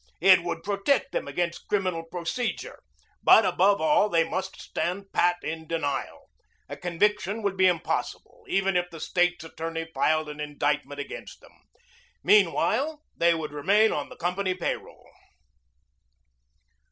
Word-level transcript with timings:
It 0.19 0.41
would 0.43 0.63
protect 0.63 1.11
them 1.11 1.27
against 1.27 1.67
criminal 1.67 2.01
procedure. 2.03 2.81
But 3.21 3.45
above 3.45 3.79
all 3.79 4.09
they 4.09 4.23
must 4.27 4.59
stand 4.59 5.13
pat 5.13 5.35
in 5.43 5.67
denial. 5.67 6.27
A 6.67 6.75
conviction 6.75 7.43
would 7.43 7.55
be 7.55 7.67
impossible 7.67 8.43
even 8.47 8.75
if 8.75 8.89
the 8.89 8.99
State's 8.99 9.43
attorney 9.43 9.87
filed 9.93 10.27
an 10.27 10.39
indictment 10.39 10.99
against 10.99 11.39
them. 11.41 11.53
Meanwhile 12.23 13.03
they 13.15 13.35
would 13.35 13.51
remain 13.53 13.91
on 13.91 14.09
the 14.09 14.17
company 14.17 14.55
pay 14.55 14.75
roll. 14.75 15.07